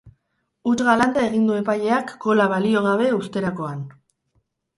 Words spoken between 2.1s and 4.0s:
gola balio gabe uzterakoan.